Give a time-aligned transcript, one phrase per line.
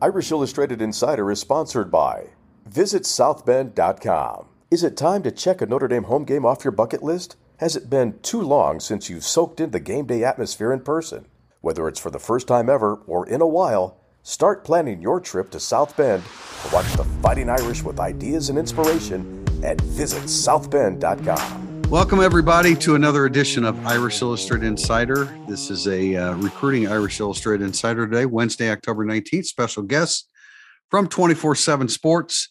[0.00, 2.28] Irish Illustrated Insider is sponsored by
[2.66, 4.46] Visit Southbend.com.
[4.70, 7.34] Is it time to check a Notre Dame home game off your bucket list?
[7.56, 11.26] Has it been too long since you've soaked in the game day atmosphere in person?
[11.62, 15.50] Whether it's for the first time ever or in a while, start planning your trip
[15.50, 21.67] to South Bend to watch the Fighting Irish with ideas and inspiration at visitsouthbend.com.
[21.90, 25.24] Welcome, everybody, to another edition of Irish Illustrated Insider.
[25.48, 29.46] This is a uh, recruiting Irish Illustrated Insider today, Wednesday, October 19th.
[29.46, 30.30] Special guest
[30.90, 32.50] from 24 7 Sports,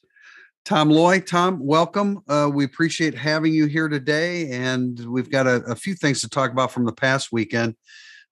[0.65, 1.19] Tom Loy.
[1.19, 2.23] Tom, welcome.
[2.27, 4.49] Uh, we appreciate having you here today.
[4.49, 7.75] And we've got a, a few things to talk about from the past weekend.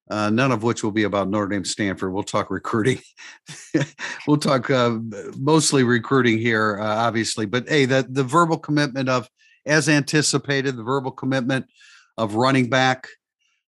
[0.09, 2.14] Uh, none of which will be about Notre Dame Stanford.
[2.14, 3.00] We'll talk recruiting.
[4.28, 4.98] we'll talk uh,
[5.38, 7.45] mostly recruiting here, uh, obviously.
[7.45, 9.30] But hey, the, the verbal commitment of
[9.66, 11.66] as anticipated, the verbal commitment
[12.18, 13.08] of running back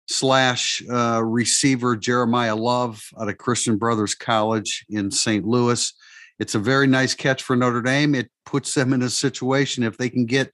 [0.08, 5.44] slash uh, receiver Jeremiyah Love out of Christian Brothers College in St.
[5.44, 5.92] Louis.
[6.38, 8.14] It's a very nice catch for Notre Dame.
[8.14, 10.52] It puts them in a situation if they can get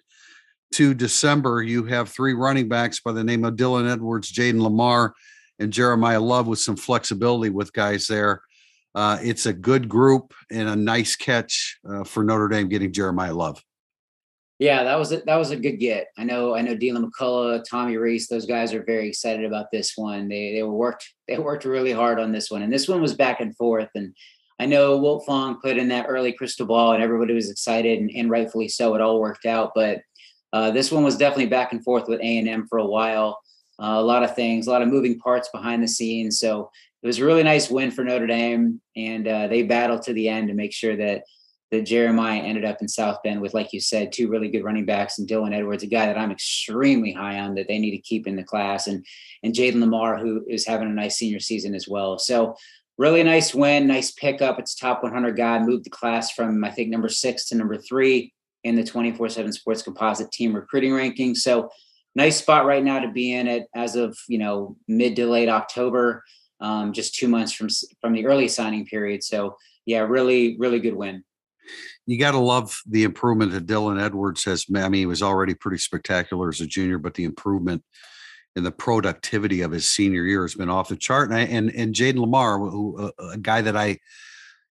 [0.73, 5.13] to December, you have three running backs by the name of Dylan Edwards, Jayden Limar,
[5.59, 8.43] and Jeremiyah Love with some flexibility with guys there.
[8.95, 13.35] Uh, it's a good group and a nice catch uh, for Notre Dame getting Jeremiyah
[13.35, 13.63] Love.
[14.63, 16.07] Yeah, that was a, that was a good get.
[16.17, 19.95] I know I know Deland McCullough, Tommy Rees, those guys are very excited about this
[19.97, 20.29] one.
[20.29, 23.41] They they worked they worked really hard on this one, and this one was back
[23.41, 23.89] and forth.
[23.97, 24.15] And
[24.61, 28.09] I know Wilt Fong put in that early crystal ball, and everybody was excited, and,
[28.15, 28.95] and rightfully so.
[28.95, 30.01] It all worked out, but
[30.53, 33.41] uh, this one was definitely back and forth with A and M for a while.
[33.83, 36.39] Uh, a lot of things, a lot of moving parts behind the scenes.
[36.39, 36.71] So
[37.03, 40.29] it was a really nice win for Notre Dame, and uh, they battled to the
[40.29, 41.25] end to make sure that
[41.73, 44.85] that Jeremiyah ended up in South Bend with, like you said, two really good running
[44.85, 48.03] backs and Dylan Edwards, a guy that I'm extremely high on that they need to
[48.03, 49.05] keep in the class, and
[49.43, 52.19] and Jayden Limar, who is having a nice senior season as well.
[52.19, 52.55] So
[52.99, 54.59] really nice win, nice pickup.
[54.59, 58.35] It's top 100 guy, moved the class from I think number six to number three
[58.65, 61.35] in the 24/7 Sports Composite Team recruiting ranking.
[61.35, 61.71] So
[62.15, 65.49] nice spot right now to be in it as of you know mid to late
[65.49, 66.23] October,
[66.61, 67.69] um, just two months from
[68.03, 69.25] from the early signing period.
[69.25, 69.57] So
[69.87, 71.25] yeah, really really good win
[72.07, 74.67] you got to love the improvement that Dylan Edwards has.
[74.75, 77.83] I mean, he was already pretty spectacular as a junior, but the improvement
[78.57, 81.31] in the productivity of his senior year has been off the chart.
[81.31, 83.99] And I, and, and Jayden Limar, who uh, a guy that I,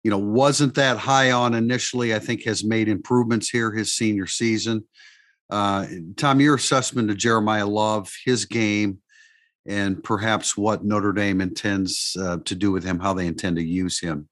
[0.04, 4.28] you know, wasn't that high on initially, I think has made improvements here his senior
[4.28, 4.86] season.
[5.50, 9.00] Uh, Tom, your assessment of Jeremiyah Love, his game,
[9.66, 13.64] and perhaps what Notre Dame intends uh, to do with him, how they intend to
[13.64, 14.30] use him.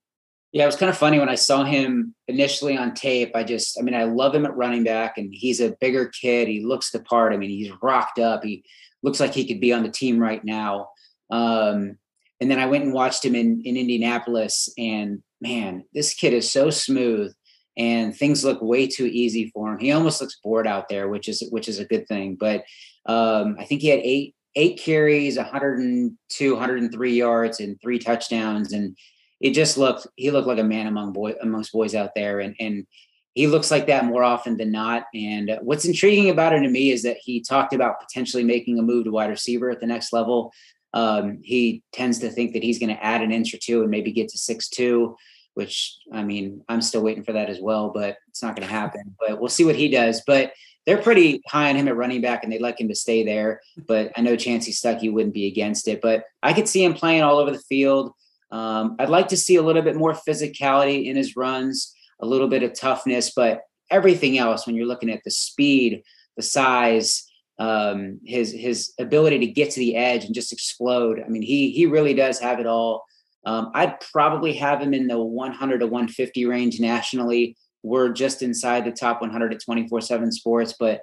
[0.53, 3.31] Yeah, it was kind of funny when I saw him initially on tape.
[3.35, 6.47] I just, I mean, I love him at running back, and he's a bigger kid.
[6.47, 7.33] He looks the part.
[7.33, 8.43] I mean, he's rocked up.
[8.43, 8.63] He
[9.01, 10.89] looks like he could be on the team right now.
[11.31, 11.97] Um,
[12.39, 16.51] and then I went and watched him in in Indianapolis, and man, this kid is
[16.51, 17.33] so smooth,
[17.75, 19.79] and things look way too easy for him.
[19.79, 22.35] He almost looks bored out there, which is which is a good thing.
[22.39, 22.63] But
[23.07, 28.95] um, I think he had eight eight carries, 102, 103 yards, and three touchdowns, and
[29.43, 32.55] it just looked he looked like a man among boy amongst boys out there and
[32.59, 32.87] and
[33.35, 35.05] he looks like that more often than not.
[35.15, 38.83] And what's intriguing about it to me is that he talked about potentially making a
[38.83, 40.53] move to wide receiver at the next level.
[40.93, 43.89] Um, he tends to think that he's going to add an inch or two and
[43.89, 45.15] maybe get to six two
[45.55, 48.73] which i mean i'm still waiting for that as well but it's not going to
[48.73, 50.21] happen but we'll see what he does.
[50.25, 50.53] But
[50.85, 53.61] they're pretty high on him at running back and they'd like him to stay there
[53.87, 56.01] but i know Chansi Stuckey wouldn't be against it.
[56.01, 58.13] But i could see him playing all over the field
[58.53, 61.91] um, I'd like to see a little bit more physicality in his runs,
[62.21, 66.03] a little bit of toughness, but everything else, when you're looking at the speed,
[66.37, 67.27] the size,
[67.57, 71.19] um, his his ability to get to the edge and just explode.
[71.19, 73.03] I mean, he he really does have it all.
[73.43, 77.57] Um, I'd probably have him in the 100 to 150 range nationally.
[77.81, 81.01] We're just inside the top 100 at 24/7 Sports, but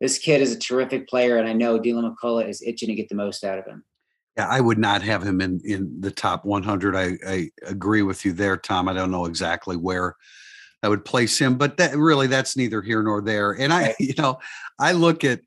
[0.00, 3.08] this kid is a terrific player, and I know Deland McCullough is itching to get
[3.08, 3.82] the most out of him.
[4.36, 6.96] Yeah, I would not have him in in the top 100.
[6.96, 8.88] I, I agree with you there, Tom.
[8.88, 10.16] I don't know exactly where
[10.82, 13.52] I would place him, but that really that's neither here nor there.
[13.52, 14.38] And I, you know,
[14.78, 15.40] I look at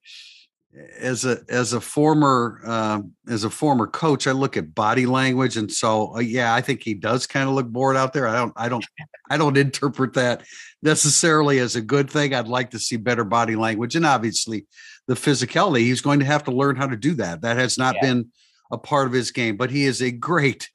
[1.00, 5.58] as a as a former uh, as a former coach, I look at body language,
[5.58, 8.28] and so uh, yeah, I think he does kind of look bored out there.
[8.28, 8.86] I don't I don't
[9.30, 10.44] I don't interpret that
[10.84, 12.34] necessarily as a good thing.
[12.34, 14.68] I'd like to see better body language, and obviously
[15.08, 15.80] the physicality.
[15.80, 17.42] He's going to have to learn how to do that.
[17.42, 18.02] That has not yeah.
[18.02, 18.32] been
[18.72, 20.70] a part of his game, but he is a great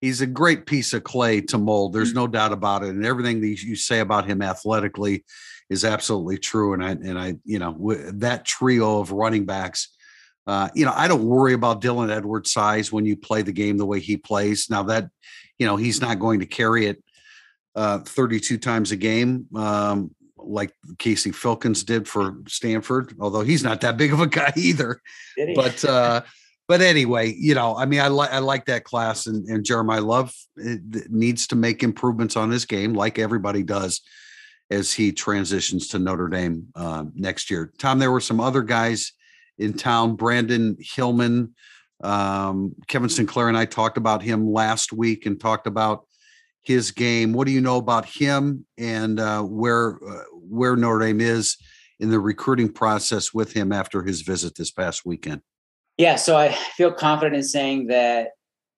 [0.00, 1.92] he's a great piece of clay to mold.
[1.92, 2.16] There's mm.
[2.16, 2.90] no doubt about it.
[2.90, 5.24] And everything that you say about him athletically
[5.70, 6.74] is absolutely true.
[6.74, 9.88] And I and I, you know, that trio of running backs.
[10.46, 13.78] Uh, you know, I don't worry about Dylan Edwards' size when you play the game
[13.78, 14.68] the way he plays.
[14.68, 15.08] Now that,
[15.58, 17.02] you know, he's not going to carry it
[17.74, 23.80] uh, 32 times a game, um, like Casey Filkins did for Stanford, although he's not
[23.80, 25.00] that big of a guy either.
[25.54, 26.22] But uh,
[26.66, 30.04] but anyway, you know, I mean, I like I like that class, and, and Jeremiyah
[30.04, 34.00] Love needs to make improvements on his game, like everybody does,
[34.70, 37.72] as he transitions to Notre Dame uh, next year.
[37.78, 39.12] Tom, there were some other guys
[39.58, 40.16] in town.
[40.16, 41.54] Brandon Hillman,
[42.02, 46.06] um, Kevin Sinclair, and I talked about him last week, and talked about
[46.62, 47.34] his game.
[47.34, 51.58] What do you know about him, and uh, where uh, where Notre Dame is
[52.00, 55.42] in the recruiting process with him after his visit this past weekend?
[55.96, 58.30] Yeah, so I feel confident in saying that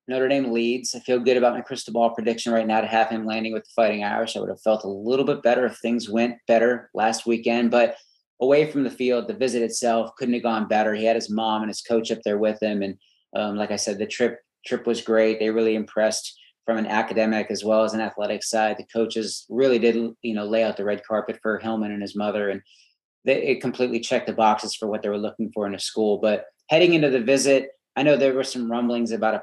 [0.06, 0.94] Notre Dame leads.
[0.94, 3.64] I feel good about my crystal ball prediction right now to have him landing with
[3.64, 4.36] the Fighting Irish.
[4.36, 7.96] I would have felt a little bit better if things went better last weekend, but
[8.40, 10.94] away from the field, the visit itself couldn't have gone better.
[10.94, 12.96] He had his mom and his coach up there with him, and
[13.34, 15.38] um, like I said, the trip trip was great.
[15.38, 18.76] They really impressed from an academic as well as an athletic side.
[18.76, 22.16] The coaches really did, you know, lay out the red carpet for Hillman and his
[22.16, 22.60] mother, and
[23.24, 26.18] they, it completely checked the boxes for what they were looking for in a school.
[26.18, 29.42] But heading into the visit, I know there were some rumblings about a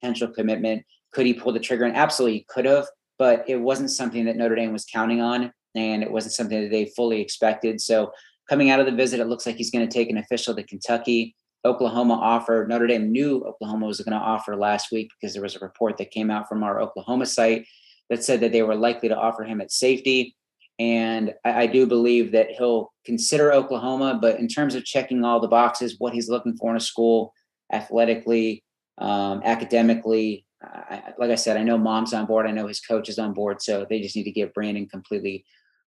[0.00, 0.84] potential commitment.
[1.12, 1.84] Could he pull the trigger?
[1.84, 2.86] And absolutely he could have,
[3.18, 5.52] but it wasn't something that Notre Dame was counting on.
[5.74, 7.80] And it wasn't something that they fully expected.
[7.80, 8.12] So
[8.48, 10.62] coming out of the visit, it looks like he's going to take an official to
[10.62, 11.34] Kentucky.
[11.64, 15.56] Oklahoma offered, Notre Dame knew Oklahoma was going to offer last week because there was
[15.56, 17.66] a report that came out from our Oklahoma site
[18.10, 20.36] that said that they were likely to offer him at safety.
[20.78, 25.40] And I, I, do believe that he'll consider Oklahoma, but in terms of checking all
[25.40, 27.32] the boxes, what he's looking for in a school,
[27.72, 28.64] athletically,
[28.98, 32.46] um, academically, I, like I said, I know mom's on board.
[32.46, 33.60] I know his coach is on board.
[33.60, 35.44] So they just need to get Brandon completely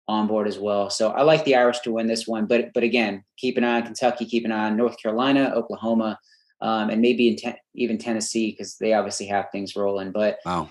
[0.08, 0.90] on board as well.
[0.90, 2.46] So I like the Irish to win this one.
[2.46, 6.18] But but again, keep an eye on Kentucky, keep an eye on North Carolina, Oklahoma,
[6.60, 10.10] um, and maybe te- even Tennessee because they obviously have things rolling.
[10.10, 10.68] But wow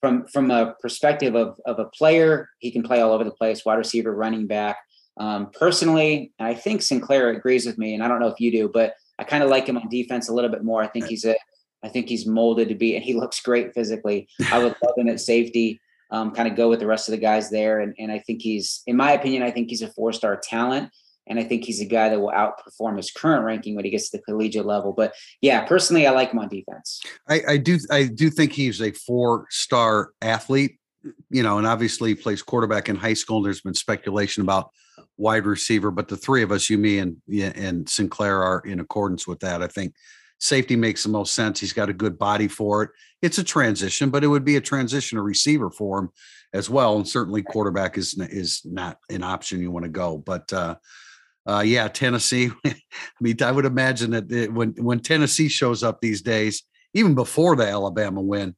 [0.00, 3.64] from from a perspective of of a player, he can play all over the place,
[3.64, 4.78] wide receiver, running back.
[5.18, 8.70] Um, personally, I think Sinclair agrees with me, and I don't know if you do,
[8.72, 10.82] but I kind of like him on defense a little bit more.
[10.82, 11.36] I think he's a,
[11.82, 14.28] I think he's molded to be, and he looks great physically.
[14.50, 15.80] I would love him at safety.
[16.10, 18.42] Um, kind of go with the rest of the guys there, and and I think
[18.42, 20.90] he's, in my opinion, I think he's a four star talent.
[21.30, 24.10] And I think he's a guy that will outperform his current ranking when he gets
[24.10, 24.92] to the collegiate level.
[24.92, 27.00] But yeah, personally, I like him on defense.
[27.26, 27.78] I, I do.
[27.90, 30.76] I do think he's a four-star athlete.
[31.30, 33.38] You know, and obviously plays quarterback in high school.
[33.38, 34.68] And There's been speculation about
[35.16, 39.26] wide receiver, but the three of us, you, me, and and Sinclair, are in accordance
[39.26, 39.62] with that.
[39.62, 39.94] I think
[40.40, 41.58] safety makes the most sense.
[41.58, 42.90] He's got a good body for it.
[43.22, 46.08] It's a transition, but it would be a transition to receiver for him
[46.52, 46.96] as well.
[46.96, 50.18] And certainly quarterback is is not an option you want to go.
[50.18, 50.74] But uh,
[51.46, 52.50] uh, yeah, Tennessee.
[52.66, 52.74] I
[53.20, 56.62] mean, I would imagine that it, when when Tennessee shows up these days,
[56.94, 58.54] even before the Alabama win,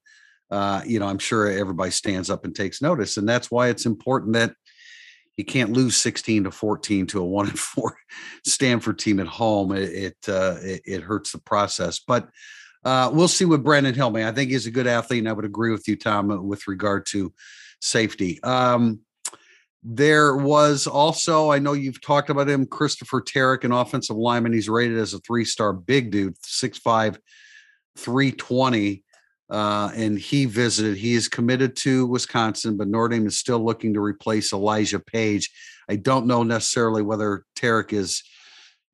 [0.51, 3.87] uh, you know, I'm sure everybody stands up and takes notice, and that's why it's
[3.87, 4.55] important that
[5.37, 7.97] you can't lose 16 to 14 to a one and four
[8.47, 9.73] Stanford team at home.
[9.73, 12.29] It it, uh, it, it hurts the process, but
[12.85, 14.27] uh, we'll see with Brandon Hillman.
[14.27, 17.07] I think he's a good athlete, and I would agree with you, Tom, with regard
[17.07, 17.33] to
[17.81, 18.43] safety.
[18.43, 19.01] Um,
[19.83, 24.53] there was also, I know you've talked about him, Christopher Terek, an offensive lineman.
[24.53, 27.19] He's rated as a three star big dude, 6'5,
[27.97, 29.03] 320.
[29.51, 30.97] Uh, and he visited.
[30.97, 35.51] He is committed to Wisconsin, but Notre Dame is still looking to replace Elijah Paige.
[35.91, 38.23] I don't know necessarily whether Terek is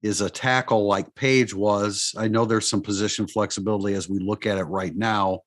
[0.02, 2.14] is a tackle like Paige was.
[2.16, 5.40] I know there's some position flexibility as we look at it right now.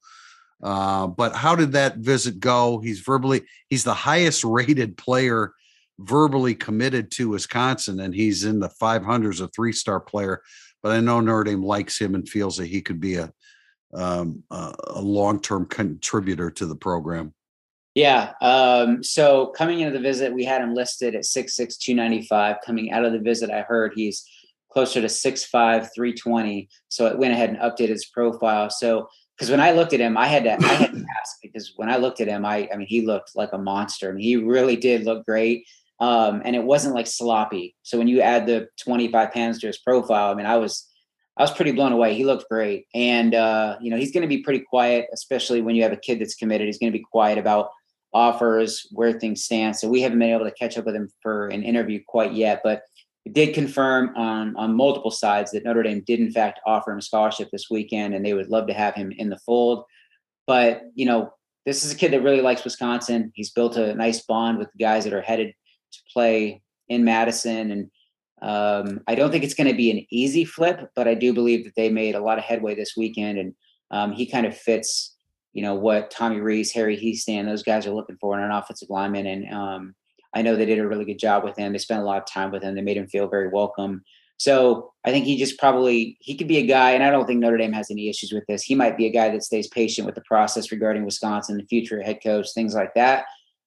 [0.62, 2.80] Uh, but how did that visit go?
[2.80, 5.54] He's verbally, he's the highest rated player
[6.00, 10.42] verbally committed to Wisconsin, and he's in the 500s, a three star player.
[10.84, 13.32] But I know Notre Dame likes him and feels that he could be a,
[13.94, 17.34] um, a long term contributor to the program.
[17.94, 18.34] Yeah.
[18.42, 22.58] Um, so coming into the visit, we had him listed at 6'6, 295.
[22.66, 24.26] Coming out of the visit, I heard he's
[24.72, 25.50] closer to 6'5,
[25.94, 26.70] 320.
[26.88, 28.70] So it went ahead and updated his profile.
[28.70, 29.10] So
[29.42, 31.90] because when I looked at him, I had to I had to ask because when
[31.90, 34.08] I looked at him, I I mean he looked like a monster.
[34.10, 35.66] I mean he really did look great.
[36.00, 37.76] Um, and it wasn't like sloppy.
[37.82, 40.88] So when you add the 25 pounds to his profile, I mean I was
[41.38, 42.14] I was pretty blown away.
[42.14, 42.86] He looked great.
[42.94, 46.22] And uh, you know, he's gonna be pretty quiet, especially when you have a kid
[46.22, 46.68] that's committed.
[46.68, 47.72] He's gonna be quiet about
[48.14, 49.76] offers, where things stand.
[49.76, 52.62] So we haven't been able to catch up with him for an interview quite yet,
[52.64, 52.84] but
[53.30, 57.02] did confirm on on multiple sides that Notre Dame did in fact offer him a
[57.02, 59.86] scholarship this weekend, and they would love to have him in the fold.
[60.48, 61.34] But you know,
[61.66, 63.32] this is a kid that really likes Wisconsin.
[63.36, 65.54] He's built a nice bond with the guys that are headed
[65.94, 67.92] to play in Madison, and
[68.42, 71.64] um, I don't think it's going to be an easy flip, but I do believe
[71.66, 73.54] that they made a lot of headway this weekend, and
[73.92, 75.16] um, he kind of fits
[75.54, 78.90] you know what Tommy Rees, Harry Hiestand, those guys are looking for in an offensive
[78.90, 79.96] lineman, and um,
[80.34, 81.72] I know they did a really good job with him.
[81.72, 82.76] They spent a lot of time with him.
[82.76, 84.04] They made him feel very welcome.
[84.38, 87.40] So I think he just probably he could be a guy, and I don't think
[87.40, 88.64] Notre Dame has any issues with this.
[88.64, 92.02] He might be a guy that stays patient with the process regarding Wisconsin, the future
[92.02, 93.26] head coach, things like that,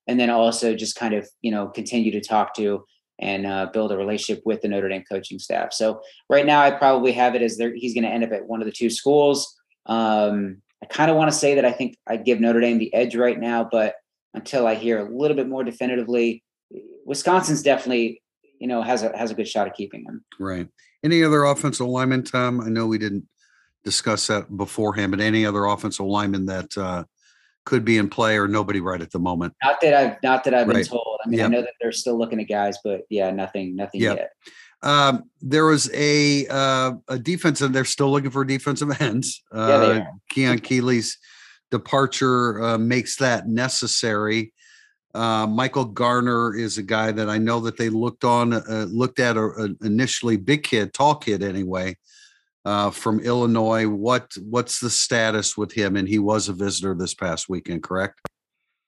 [0.08, 2.84] and then also just kind of you know continue to talk to
[3.20, 5.72] and uh, build a relationship with the Notre Dame coaching staff.
[5.72, 8.46] So right now, I probably have it as there, he's going to end up at
[8.46, 9.54] one of the two schools.
[9.86, 12.92] Um, I kind of want to say that I think I'd give Notre Dame the
[12.92, 13.94] edge right now, but
[14.34, 16.42] until I hear a little bit more definitively,
[17.04, 18.22] Wisconsin's definitely
[18.58, 20.24] you know has a has a good shot at keeping him.
[20.38, 20.68] Right.
[21.02, 22.60] Any other offensive lineman, Tom?
[22.60, 23.28] I know we didn't
[23.84, 27.04] discuss that beforehand, but any other offensive lineman that uh,
[27.64, 29.54] could be in play or nobody right at the moment?
[29.62, 30.76] Not that I've not that I've right.
[30.76, 31.18] been told.
[31.24, 31.46] I mean, yep.
[31.46, 34.16] I know that they're still looking at guys, but yeah, nothing, nothing yep.
[34.16, 34.30] yet.
[34.82, 37.72] Um, there was a uh, a defensive.
[37.72, 39.42] They're still looking for defensive ends.
[39.52, 40.06] Uh, yeah.
[40.30, 41.18] Keon Keeley's
[41.70, 44.53] departure uh, makes that necessary.
[45.14, 49.20] Uh, Michael Garner is a guy that I know that they looked on, uh, looked
[49.20, 51.96] at a, a initially big kid, tall kid anyway,
[52.64, 53.86] uh, from Illinois.
[53.86, 55.96] What what's the status with him?
[55.96, 58.20] And he was a visitor this past weekend, correct?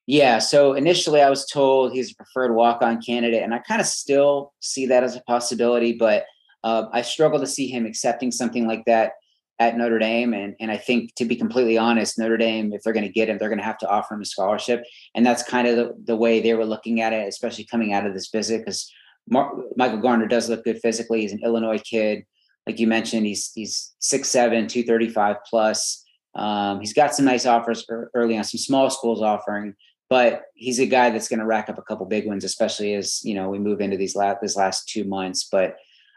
[0.07, 0.39] Yeah.
[0.39, 4.53] So initially, I was told he's a preferred walk-on candidate, and I kind of still
[4.61, 6.27] see that as a possibility, but
[6.65, 9.13] uh, I struggle to see him accepting something like that
[9.59, 10.35] at Notre Dame.
[10.35, 13.29] And, and I think, to be completely honest, Notre Dame, if they're going to get
[13.29, 14.85] him, they're going to have to offer him a scholarship.
[15.15, 18.07] And that's kind of the, the way they were looking at it, especially coming out
[18.07, 18.93] of this visit, because
[19.29, 21.23] Michael Garner does look good physically.
[21.23, 22.25] He's an Illinois kid.
[22.67, 26.05] Like you mentioned, he's he's 6'7, 235 plus.
[26.35, 29.75] Um, he's got some nice offers early on, some small schools offering,
[30.11, 33.25] but he's a guy that's going to rack up a couple big ones, especially as
[33.25, 35.49] you know we move into these last this last two months.
[35.51, 35.77] But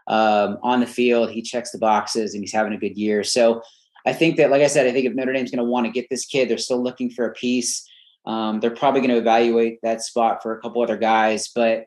[0.10, 1.32] um, on the field.
[1.32, 3.24] He checks the boxes and he's having a good year.
[3.24, 3.62] So
[4.06, 5.92] I think that, like I said, I think if Notre Dame's going to want to
[5.92, 7.88] get this kid, they're still looking for a piece.
[8.26, 11.86] Um, they're probably going to evaluate that spot for a couple other guys, but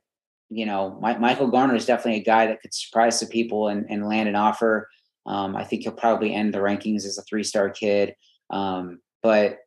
[0.55, 3.87] you know, my, Michael Garner is definitely a guy that could surprise some people and,
[3.89, 4.89] and land an offer.
[5.25, 8.15] Um, I think he'll probably end the rankings as a three-star kid.
[8.51, 9.59] Um, but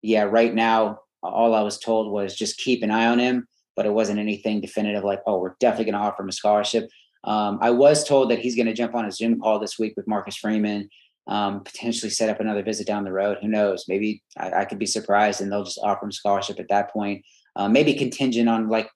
[0.00, 3.84] yeah, right now, all I was told was just keep an eye on him, but
[3.86, 6.88] it wasn't anything definitive like, oh, we're definitely going to offer him a scholarship.
[7.24, 9.94] Um, I was told that he's going to jump on a Zoom call this week
[9.96, 10.88] with Marcus Freeman,
[11.26, 13.38] um, potentially set up another visit down the road.
[13.42, 13.84] Who knows?
[13.88, 17.24] Maybe I, I could be surprised and they'll just offer him scholarship at that point.
[17.56, 18.88] Uh, maybe contingent on like,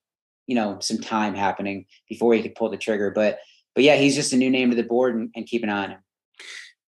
[0.47, 3.11] you know, some time happening before he could pull the trigger.
[3.11, 3.39] But,
[3.75, 5.85] but yeah, he's just a new name to the board and, and keep an eye
[5.85, 6.01] on him.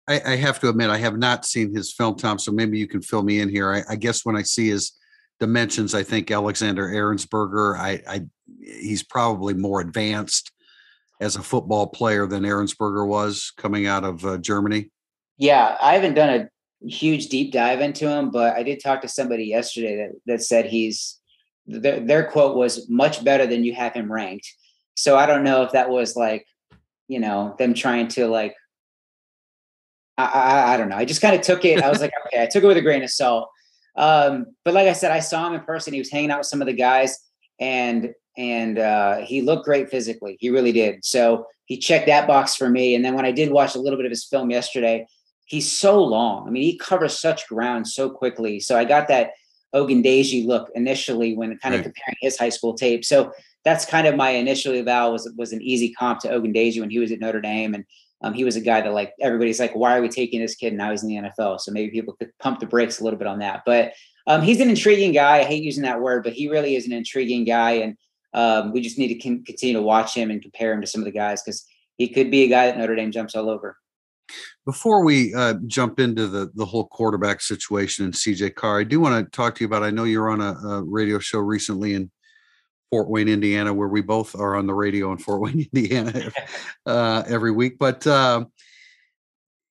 [0.09, 2.39] I, I, have to admit, I have not seen his film, Tom.
[2.39, 3.73] So maybe you can fill me in here.
[3.73, 4.93] I, I guess when I see his
[5.41, 7.79] dimensions, I think Alexander Ehrensberger.
[7.79, 8.27] I, I
[8.61, 10.53] he's probably more advanced
[11.21, 14.91] as a football player than Ehrensberger was coming out of uh, Germany?
[15.39, 16.29] Yeah, I haven't done
[16.83, 20.43] a huge deep dive into him, but I did talk to somebody yesterday that that
[20.43, 21.21] said he's
[21.67, 24.51] their, their quote was much better than you have him ranked.
[24.95, 26.47] So I don't know if that was like,
[27.09, 28.55] you know, them trying to like
[30.19, 30.97] I, I, I, don't know.
[30.97, 31.83] I just kind of took it.
[31.83, 33.51] I was like, okay, I took it with a grain of salt.
[33.97, 35.93] Um, but like I said, I saw him in person.
[35.93, 37.19] He was hanging out with some of the guys,
[37.61, 40.37] and and uh, he looked great physically.
[40.41, 41.05] He really did.
[41.05, 42.95] So he checked that box for me.
[42.95, 45.07] And then when I did watch a little bit of his film yesterday,
[45.47, 46.47] he's so long.
[46.47, 48.61] I mean, he covers such ground so quickly.
[48.61, 49.33] So I got that
[49.75, 53.05] Ogundeji look initially when kind of comparing his high school tape.
[53.05, 53.33] So
[53.65, 57.01] that's kind of my initial eval was was an easy comp to Ogundeji when he
[57.01, 57.85] was at Notre Dame, and
[58.23, 60.73] um, he was a guy that like everybody's like, why are we taking this kid?
[60.73, 63.29] Now he's in the NFL, so maybe people could pump the brakes a little bit
[63.29, 63.63] on that.
[63.67, 63.93] But
[64.29, 65.39] um, he's an intriguing guy.
[65.39, 67.97] I hate using that word, but he really is an intriguing guy, and
[68.35, 71.01] um, we just need to con- continue to watch him and compare him to some
[71.01, 71.67] of the guys because
[71.97, 73.77] he could be a guy that Notre Dame jumps all over.
[74.65, 78.99] Before we uh, jump into the the whole quarterback situation and CJ Carr, I do
[78.99, 79.85] want to talk to you about.
[79.85, 82.11] I know you're on a, a, radio show recently in
[82.91, 86.33] Fort Wayne, Indiana, where we both are on the radio in Fort Wayne, Indiana,
[86.87, 87.79] uh, every week.
[87.79, 88.47] But uh,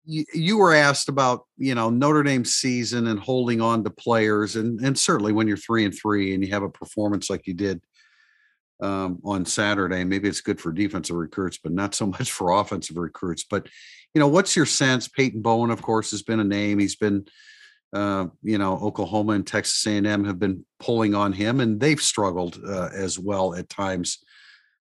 [0.05, 4.55] you, you were asked about you know Notre Dame season and holding on to players,
[4.55, 7.53] and and certainly when you're three and three and you have a performance like you
[7.53, 7.81] did
[8.79, 10.03] um, on Saturday.
[10.03, 13.43] Maybe it's good for defensive recruits, but not so much for offensive recruits.
[13.43, 13.67] But
[14.13, 15.07] you know, what's your sense?
[15.07, 16.79] Peyton Bowen, of course, has been a name.
[16.79, 17.27] He's been,
[17.93, 22.59] uh, you know, Oklahoma and Texas A&M have been pulling on him, and they've struggled
[22.65, 24.19] uh, as well at times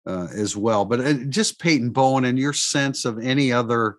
[0.05, 0.86] uh, as well.
[0.86, 3.98] But uh, just Peyton Bowen and your sense of any other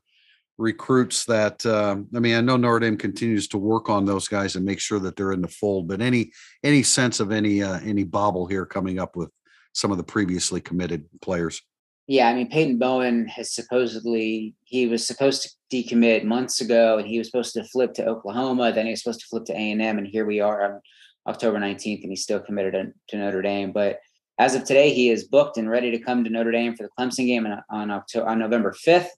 [0.58, 4.54] recruits that um, I mean, I know Notre Dame continues to work on those guys
[4.54, 5.88] and make sure that they're in the fold.
[5.88, 6.32] But any
[6.62, 9.30] any sense of any uh, any bobble here coming up with
[9.72, 11.62] some of the previously committed players?
[12.08, 17.06] Yeah, I mean Peyton Bowen has supposedly he was supposed to decommit months ago, and
[17.06, 18.72] he was supposed to flip to Oklahoma.
[18.72, 20.80] Then he was supposed to flip to A and M, and here we are on
[21.26, 23.72] October nineteenth, and he's still committed to, Notre Dame.
[23.72, 24.00] But
[24.38, 26.90] as of today, he is booked and ready to come to Notre Dame for the
[26.98, 29.10] Clemson game on, on October on November fifth.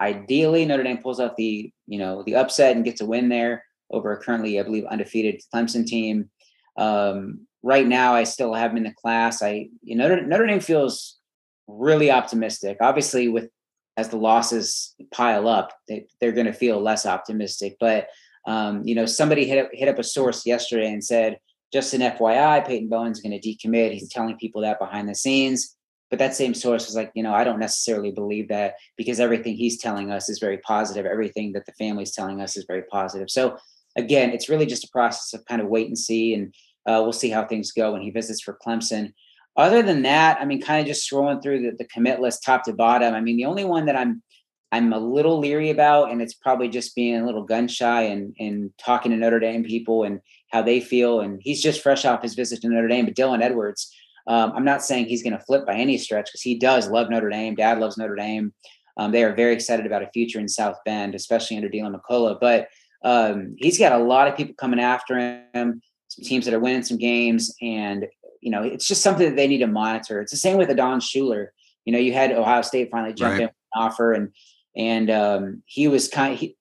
[0.00, 3.64] Ideally, Notre Dame pulls off the you know the upset and gets a win there
[3.90, 6.30] over a currently, I believe, undefeated Clemson team.
[6.78, 9.42] Um, right now, I still have him in the class.
[9.42, 11.18] I you know Notre, Notre Dame feels
[11.66, 12.78] really optimistic.
[12.80, 13.50] Obviously, with
[13.96, 17.76] as the losses pile up, they, they're going to feel less optimistic.
[17.80, 18.08] But
[18.46, 21.38] um, you know, somebody hit hit up a source yesterday and said,
[21.72, 23.92] just an FYI, Peyton Bowen's going to decommit.
[23.92, 25.74] He's telling people that behind the scenes.
[26.10, 29.56] But that same source was like, you know, I don't necessarily believe that because everything
[29.56, 31.04] he's telling us is very positive.
[31.04, 33.28] Everything that the family's telling us is very positive.
[33.28, 33.58] So
[33.96, 36.54] again, it's really just a process of kind of wait and see, and
[36.88, 39.12] uh, we'll see how things go when he visits for Clemson.
[39.56, 42.64] Other than that, I mean, kind of just scrolling through the, the commit list top
[42.64, 43.14] to bottom.
[43.14, 44.22] I mean, the only one that I'm
[44.70, 48.34] I'm a little leery about, and it's probably just being a little gun shy and
[48.38, 51.20] and talking to Notre Dame people and how they feel.
[51.20, 53.04] And he's just fresh off his visit to Notre Dame.
[53.04, 53.92] But Dylan Edwards,
[54.26, 57.10] um, I'm not saying he's going to flip by any stretch because he does love
[57.10, 57.54] Notre Dame.
[57.54, 58.52] Dad loves Notre Dame.
[58.96, 62.38] Um, they are very excited about a future in South Bend, especially under Dylan McCullough.
[62.40, 62.68] But
[63.04, 65.80] um, he's got a lot of people coming after him,
[66.22, 68.06] teams that are winning some games, and
[68.40, 70.20] you know, it's just something that they need to monitor.
[70.20, 71.48] It's the same with Adon Shuler.
[71.84, 73.42] You know, you had Ohio State finally jump right.
[73.42, 74.32] in offer, and
[74.76, 76.34] and um, he was kind.
[76.34, 76.56] Of, he,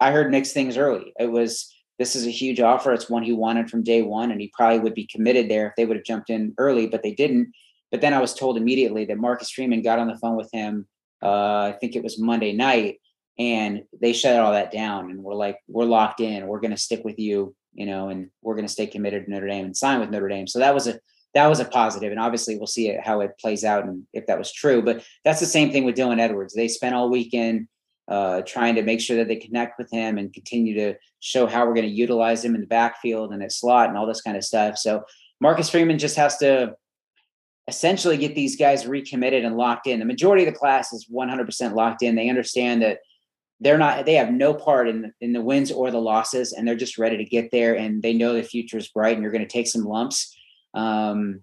[0.00, 1.12] I heard mixed things early.
[1.18, 2.92] It was this is a huge offer.
[2.92, 5.74] It's one he wanted from day one, and he probably would be committed there if
[5.76, 7.52] they would have jumped in early, but they didn't.
[7.90, 10.88] But then I was told immediately that Marcus Freeman got on the phone with him.
[11.22, 13.00] Uh, I think it was Monday night,
[13.38, 16.46] and they shut all that down and we're like, we're locked in.
[16.46, 19.30] We're going to stick with you, you know, and we're going to stay committed to
[19.30, 20.46] Notre Dame and sign with Notre Dame.
[20.46, 21.00] So that was a
[21.34, 24.38] that was a positive, and obviously we'll see how it plays out and if that
[24.38, 24.80] was true.
[24.80, 26.54] But that's the same thing with Dylan Edwards.
[26.54, 27.66] They spent all weekend
[28.06, 31.66] uh, trying to make sure that they connect with him and continue to show how
[31.66, 34.36] we're going to utilize him in the backfield and at slot and all this kind
[34.36, 34.78] of stuff.
[34.78, 35.02] So
[35.40, 36.76] Marcus Freeman just has to
[37.66, 39.98] essentially get these guys recommitted and locked in.
[39.98, 42.14] The majority of the class is 100% locked in.
[42.14, 42.98] They understand that
[43.60, 46.74] they're not they have no part in in the wins or the losses and they're
[46.74, 49.46] just ready to get there and they know the future is bright and you're going
[49.46, 50.36] to take some lumps
[50.74, 51.40] um,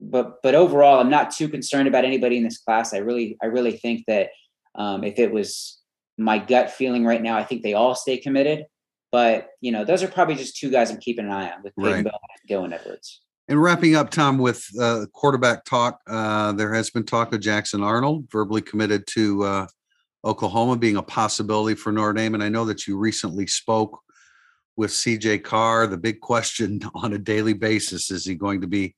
[0.00, 2.94] but but overall, I'm not too concerned about anybody in this class.
[2.94, 4.30] I really I really think that
[4.74, 5.78] um, if it was
[6.18, 8.66] my gut feeling right now, I think they all stay committed.
[9.12, 11.74] But you know, those are probably just two guys I'm keeping an eye on with
[11.76, 12.04] Peyton right.
[12.04, 13.20] Bell and Dylan Edwards.
[13.48, 17.82] And wrapping up, Tom, with uh, quarterback talk, uh, there has been talk of Jackson
[17.82, 19.66] Arnold verbally committed to uh,
[20.24, 22.34] Oklahoma being a possibility for Notre Dame.
[22.34, 24.00] And I know that you recently spoke
[24.76, 25.86] with CJ Carr.
[25.86, 28.94] The big question on a daily basis is he going to be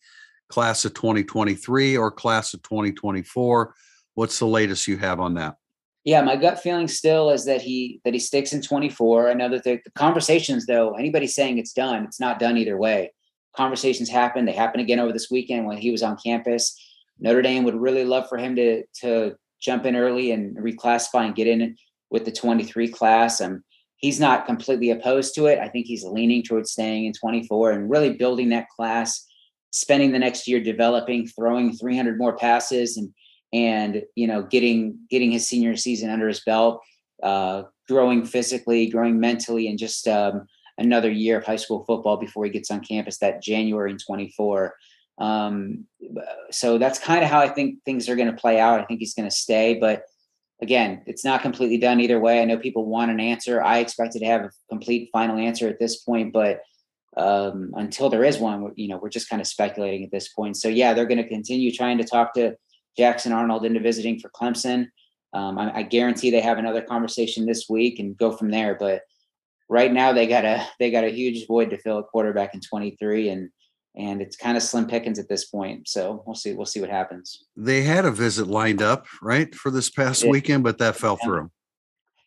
[0.48, 3.74] class of 2023 or class of 2024?
[4.14, 5.56] What's the latest you have on that?
[6.04, 9.30] Yeah, my gut feeling still is that he that he sticks in 24.
[9.30, 12.76] I know that the, the conversations, though, anybody saying it's done, it's not done either
[12.76, 13.12] way.
[13.56, 14.44] Conversations happen.
[14.44, 16.76] They happen again over this weekend when he was on campus.
[17.20, 21.34] Notre Dame would really love for him to to jump in early and reclassify and
[21.34, 21.76] get in
[22.10, 23.40] with the 23 class.
[23.40, 23.64] Um,
[23.96, 25.58] he's not completely opposed to it.
[25.58, 29.24] I think he's leaning towards staying in 24 and really building that class,
[29.70, 33.14] spending the next year developing, throwing 300 more passes and
[33.54, 36.82] and you know getting getting his senior season under his belt,
[37.22, 40.46] uh, growing physically, growing mentally, and just um,
[40.78, 44.74] another year of high school football before he gets on campus that January in 24.
[45.22, 45.86] Um,
[46.50, 48.80] so that's kind of how I think things are going to play out.
[48.80, 50.02] I think he's going to stay, but
[50.60, 52.42] again, it's not completely done either way.
[52.42, 53.62] I know people want an answer.
[53.62, 56.60] I expected to have a complete final answer at this point, but
[57.16, 60.56] um, until there is one, you know, we're just kind of speculating at this point.
[60.56, 62.56] So yeah, they're going to continue trying to talk to
[62.96, 64.88] Jackson Arnold into visiting for Clemson.
[65.32, 68.74] Um, I, I, guarantee they have another conversation this week and go from there.
[68.74, 69.02] But
[69.68, 72.60] right now, they got a they got a huge void to fill a quarterback in
[72.60, 73.50] 23, and
[73.96, 75.88] and it's kind of slim pickings at this point.
[75.88, 76.54] So we'll see.
[76.54, 77.44] We'll see what happens.
[77.56, 81.26] They had a visit lined up, right, for this past weekend, but that fell yeah.
[81.26, 81.50] through.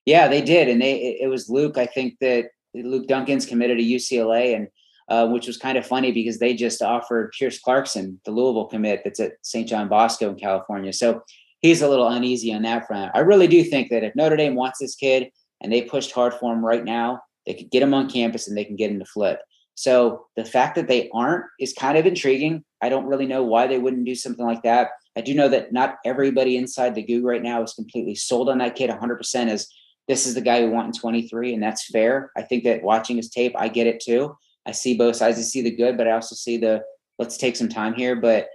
[0.05, 1.77] Yeah, they did, and they it was Luke.
[1.77, 4.67] I think that Luke Duncan's committed to UCLA, and
[5.09, 9.01] uh, which was kind of funny because they just offered Pierce Clarkson, the Louisville commit
[9.03, 9.67] that's at St.
[9.67, 10.93] John Bosco in California.
[10.93, 11.21] So
[11.61, 13.11] he's a little uneasy on that front.
[13.13, 15.29] I really do think that if Notre Dame wants this kid
[15.61, 18.57] and they pushed hard for him right now, they could get him on campus and
[18.57, 19.39] they can get him to flip.
[19.75, 22.63] So the fact that they aren't is kind of intriguing.
[22.81, 24.89] I don't really know why they wouldn't do something like that.
[25.17, 28.57] I do know that not everybody inside the Gug right now is completely sold on
[28.59, 29.67] that kid 100% as
[30.07, 32.31] this is the guy we want in 23, and that's fair.
[32.37, 34.37] I think that watching his tape, I get it too.
[34.65, 35.39] I see both sides.
[35.39, 36.83] I see the good, but I also see the
[37.17, 38.15] let's take some time here.
[38.15, 38.47] But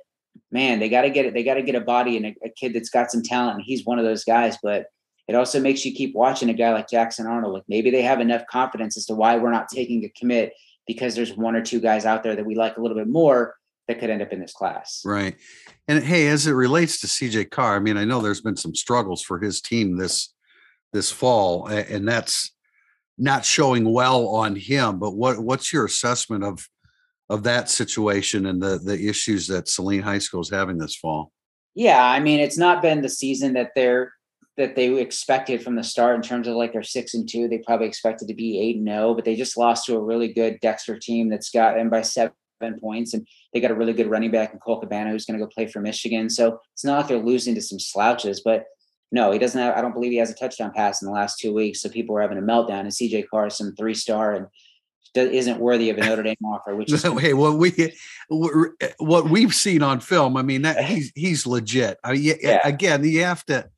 [0.51, 1.35] man, they got to get it.
[1.35, 3.57] They got to get a body and a, a, kid that's got some talent.
[3.57, 4.57] And he's one of those guys.
[4.63, 4.87] But
[5.29, 7.55] it also makes you keep watching a guy like Jackson Arnold.
[7.55, 10.53] Like maybe they have enough confidence as to why we're not taking a commit
[10.93, 13.55] because there's one or two guys out there that we like a little bit more
[13.87, 15.03] that could end up in this class.
[15.05, 15.37] Right.
[15.87, 18.75] And hey, as it relates to CJ Carr, I mean, I know there's been some
[18.75, 20.35] struggles for his team this
[20.93, 22.51] this fall, and that's
[23.17, 24.99] not showing well on him.
[24.99, 26.69] But what what's your assessment of
[27.29, 31.31] of that situation and the the issues that Saline High School is having this fall?
[31.77, 34.13] Yeah, I mean, it's not been the season that they're
[34.61, 37.49] that they expected from the start in terms of like they're six and two.
[37.49, 40.33] They probably expected to be eight and no, but they just lost to a really
[40.33, 42.33] good Dexter team that's got them by seven
[42.81, 45.45] points, and they got a really good running back in Cole Cabana who's going to
[45.45, 46.31] go play for Michigan.
[46.31, 48.67] So it's not like they're losing to some slouches, but
[49.13, 49.77] no, he doesn't have.
[49.77, 51.81] I don't believe he has a touchdown pass in the last two weeks.
[51.81, 52.81] So people were having a meltdown.
[52.81, 54.47] And CJ Carson, three star, and
[55.15, 56.77] isn't worthy of a Notre Dame offer.
[56.77, 57.93] Which is hey, what we
[58.99, 60.37] what we've seen on film.
[60.37, 61.99] I mean, that he's he's legit.
[62.05, 62.61] I mean, yeah.
[62.65, 63.69] again, you have to.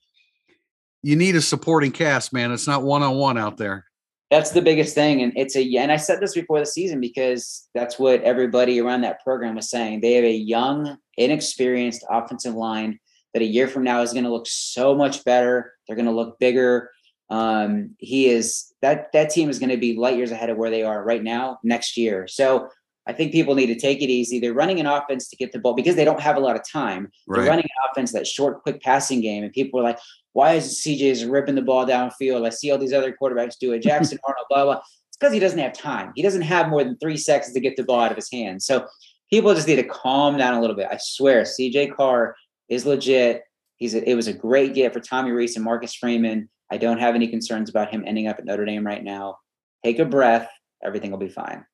[1.03, 2.53] You need a supporting cast, man.
[2.53, 3.87] It's not one on one out there.
[4.31, 5.77] That's the biggest thing, and it's a.
[5.77, 9.69] And I said this before the season because that's what everybody around that program was
[9.69, 10.01] saying.
[10.01, 12.99] They have a young, inexperienced offensive line
[13.35, 15.75] that a year from now is going to look so much better.
[15.87, 16.91] They're going to look bigger.
[17.29, 20.71] Um, he is that that team is going to be light years ahead of where
[20.71, 22.27] they are right now next year.
[22.27, 22.69] So
[23.07, 24.39] I think people need to take it easy.
[24.39, 26.63] They're running an offense to get the ball because they don't have a lot of
[26.71, 27.11] time.
[27.27, 27.41] Right.
[27.41, 29.99] They're running an offense that short, quick passing game, and people are like,
[30.33, 33.83] "Why is CJ's ripping the ball downfield?" I see all these other quarterbacks do it.
[33.83, 34.81] Jackson Arnold, blah blah.
[35.09, 36.13] It's because he doesn't have time.
[36.15, 38.65] He doesn't have more than three seconds to get the ball out of his hands.
[38.67, 38.87] So
[39.31, 40.89] people just need to calm down a little bit.
[40.91, 42.37] I swear, CJ Carr
[42.69, 43.43] is legit.
[43.77, 46.49] He's a, it was a great get for Tommy Rees and Marcus Freeman.
[46.71, 49.39] I don't have any concerns about him ending up at Notre Dame right now.
[49.85, 50.49] Take a breath.
[50.83, 51.65] Everything will be fine.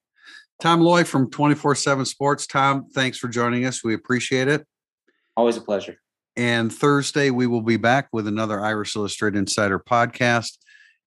[0.61, 2.47] Tom Loy from 24 7 Sports.
[2.47, 3.85] Tom, thanks for joining us.
[3.85, 4.67] We appreciate it.
[5.37, 5.99] Always a pleasure.
[6.39, 10.59] And Thursday, we will be back with another Irish Illustrated Insider podcast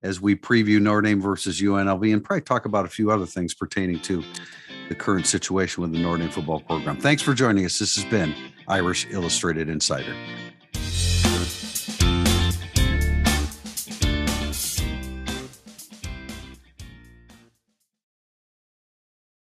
[0.03, 3.53] as we preview Notre Dame versus UNLV and probably talk about a few other things
[3.53, 4.25] pertaining to
[4.89, 6.97] the current situation with the Notre Dame football program.
[6.97, 7.79] Thanks for joining us.
[7.79, 8.35] This has been
[8.67, 10.13] Irish Illustrated Insider.